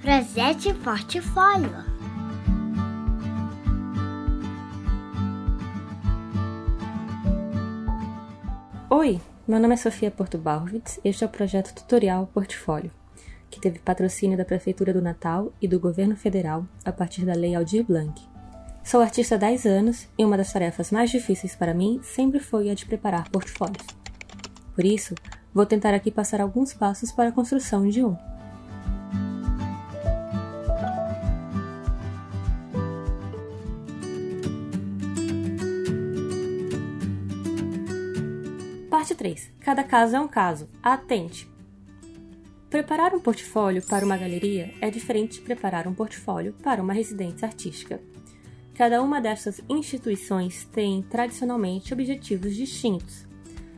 [0.00, 1.84] Projeto Portfólio.
[8.88, 10.98] Oi, meu nome é Sofia Porto Balvitz.
[11.04, 12.90] Este é o projeto Tutorial Portfólio,
[13.50, 17.54] que teve patrocínio da Prefeitura do Natal e do Governo Federal a partir da Lei
[17.54, 18.22] Aldir Blanc.
[18.82, 22.70] Sou artista há 10 anos e uma das tarefas mais difíceis para mim sempre foi
[22.70, 23.86] a de preparar portfólios.
[24.74, 25.14] Por isso,
[25.52, 28.29] vou tentar aqui passar alguns passos para a construção de um.
[39.00, 39.50] Parte 3.
[39.60, 40.68] Cada caso é um caso.
[40.82, 41.50] Atente!
[42.68, 47.48] Preparar um portfólio para uma galeria é diferente de preparar um portfólio para uma residência
[47.48, 47.98] artística.
[48.74, 53.26] Cada uma dessas instituições tem, tradicionalmente, objetivos distintos.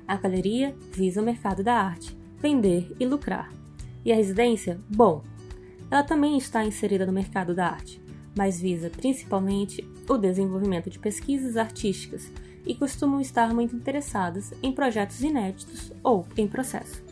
[0.09, 3.49] A galeria visa o mercado da arte, vender e lucrar.
[4.05, 5.23] E a residência, bom,
[5.89, 8.03] ela também está inserida no mercado da arte,
[8.37, 12.29] mas visa principalmente o desenvolvimento de pesquisas artísticas
[12.67, 17.03] e costumam estar muito interessadas em projetos inéditos ou em processo.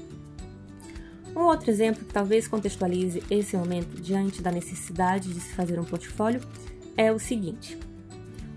[1.34, 5.84] Um outro exemplo que talvez contextualize esse momento diante da necessidade de se fazer um
[5.84, 6.40] portfólio
[6.96, 7.78] é o seguinte: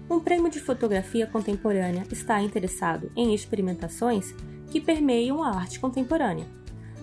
[0.10, 4.34] um prêmio de fotografia contemporânea está interessado em experimentações
[4.70, 6.48] que permeiam a arte contemporânea.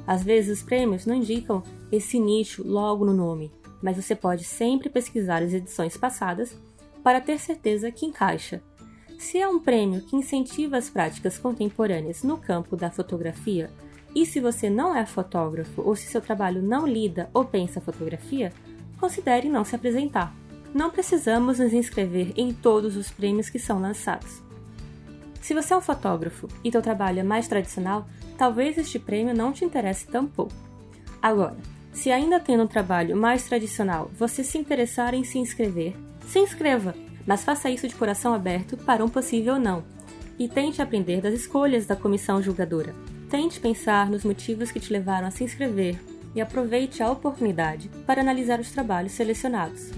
[0.07, 4.89] Às vezes, os prêmios não indicam esse nicho logo no nome, mas você pode sempre
[4.89, 6.55] pesquisar as edições passadas
[7.03, 8.63] para ter certeza que encaixa.
[9.21, 13.71] Se é um prêmio que incentiva as práticas contemporâneas no campo da fotografia,
[14.15, 18.51] e se você não é fotógrafo ou se seu trabalho não lida ou pensa fotografia,
[18.99, 20.35] considere não se apresentar.
[20.73, 24.43] Não precisamos nos inscrever em todos os prêmios que são lançados.
[25.43, 29.53] Se você é um fotógrafo e seu trabalho é mais tradicional, talvez este prêmio não
[29.53, 30.55] te interesse tão pouco.
[31.21, 31.59] Agora,
[31.93, 35.95] se ainda tendo um trabalho mais tradicional você se interessar em se inscrever,
[36.27, 36.95] se inscreva,
[37.27, 39.85] mas faça isso de coração aberto para um possível não.
[40.39, 42.95] E tente aprender das escolhas da comissão julgadora.
[43.29, 45.99] Tente pensar nos motivos que te levaram a se inscrever
[46.35, 49.91] e aproveite a oportunidade para analisar os trabalhos selecionados.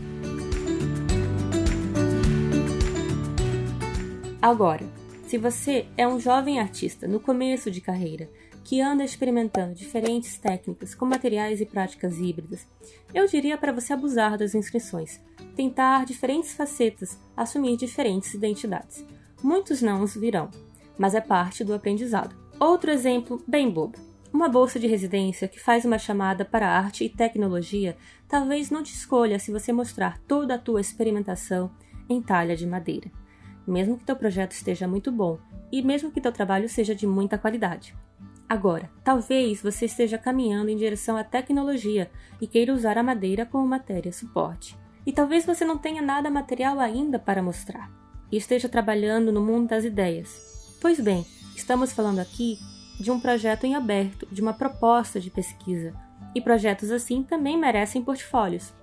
[4.41, 4.85] Agora,
[5.27, 8.29] se você é um jovem artista no começo de carreira
[8.65, 12.67] que anda experimentando diferentes técnicas com materiais e práticas híbridas,
[13.15, 15.21] eu diria para você abusar das inscrições,
[15.55, 19.05] tentar diferentes facetas, assumir diferentes identidades.
[19.43, 20.51] Muitos não os virão,
[20.99, 22.37] mas é parte do aprendizado.
[22.59, 23.99] Outro exemplo bem bobo.
[24.33, 27.97] Uma bolsa de residência que faz uma chamada para arte e tecnologia
[28.27, 31.71] talvez não te escolha se você mostrar toda a tua experimentação
[32.09, 33.11] em talha de madeira
[33.67, 35.39] mesmo que teu projeto esteja muito bom
[35.71, 37.95] e mesmo que teu trabalho seja de muita qualidade.
[38.53, 43.67] Agora, talvez você esteja caminhando em direção à tecnologia e queira usar a madeira como
[43.67, 44.79] matéria suporte.
[45.07, 47.91] E talvez você não tenha nada material ainda para mostrar
[48.31, 50.77] e esteja trabalhando no mundo das ideias.
[50.83, 51.25] Pois bem,
[51.57, 52.59] estamos falando aqui
[53.01, 55.95] de um projeto em aberto, de uma proposta de pesquisa,
[56.35, 58.75] e projetos assim também merecem portfólios.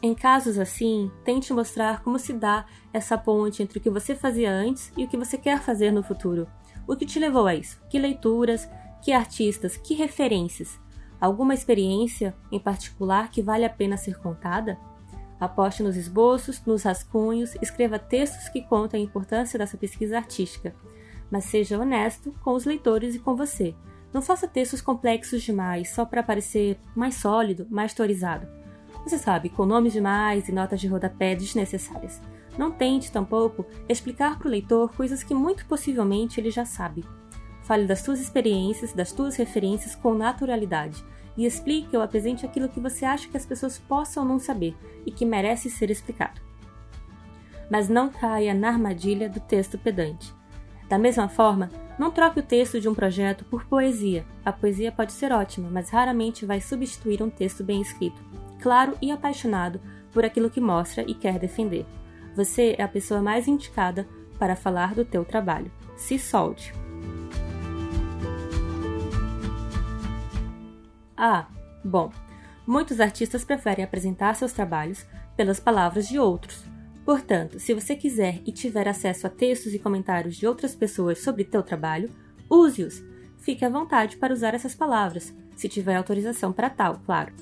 [0.00, 4.52] Em casos assim, tente mostrar como se dá essa ponte entre o que você fazia
[4.52, 6.46] antes e o que você quer fazer no futuro.
[6.86, 7.80] O que te levou a isso?
[7.88, 8.68] Que leituras?
[9.02, 9.76] Que artistas?
[9.76, 10.78] Que referências?
[11.20, 14.78] Alguma experiência em particular que vale a pena ser contada?
[15.40, 20.74] Aposte nos esboços, nos rascunhos, escreva textos que contem a importância dessa pesquisa artística,
[21.30, 23.74] mas seja honesto com os leitores e com você.
[24.12, 28.46] Não faça textos complexos demais só para parecer mais sólido, mais teorizado.
[29.04, 32.20] Você sabe, com nomes demais e notas de rodapé desnecessárias.
[32.58, 37.04] Não tente, tampouco, explicar para o leitor coisas que muito possivelmente ele já sabe.
[37.62, 41.04] Fale das suas experiências, das suas referências com naturalidade
[41.36, 45.10] e explique ou apresente aquilo que você acha que as pessoas possam não saber e
[45.10, 46.40] que merece ser explicado.
[47.70, 50.32] Mas não caia na armadilha do texto pedante.
[50.88, 54.24] Da mesma forma, não troque o texto de um projeto por poesia.
[54.44, 58.22] A poesia pode ser ótima, mas raramente vai substituir um texto bem escrito
[58.64, 59.78] claro e apaixonado
[60.10, 61.84] por aquilo que mostra e quer defender.
[62.34, 64.08] Você é a pessoa mais indicada
[64.38, 65.70] para falar do teu trabalho.
[65.96, 66.72] Se solte.
[71.16, 71.46] Ah,
[71.84, 72.12] bom.
[72.66, 76.64] Muitos artistas preferem apresentar seus trabalhos pelas palavras de outros.
[77.04, 81.44] Portanto, se você quiser e tiver acesso a textos e comentários de outras pessoas sobre
[81.44, 82.10] teu trabalho,
[82.50, 83.02] use-os.
[83.38, 87.32] Fique à vontade para usar essas palavras, se tiver autorização para tal, claro.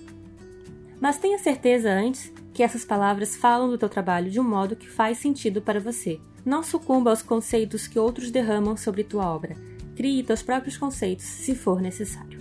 [1.00, 4.88] Mas tenha certeza antes que essas palavras falam do teu trabalho de um modo que
[4.88, 6.20] faz sentido para você.
[6.44, 9.56] Não sucumba aos conceitos que outros derramam sobre tua obra.
[9.96, 12.40] Crie teus próprios conceitos se for necessário.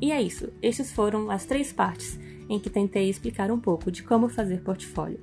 [0.00, 2.18] E é isso, estas foram as três partes
[2.48, 5.20] em que tentei explicar um pouco de como fazer portfólio.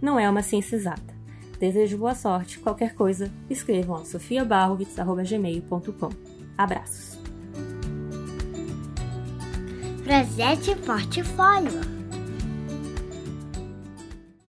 [0.00, 1.18] Não é uma ciência exata.
[1.58, 2.60] Desejo boa sorte.
[2.60, 6.10] Qualquer coisa, escrevam a sofiabarrovitz.gmail.com.
[6.56, 7.27] Abraços.
[10.08, 11.97] Presente Portfólio.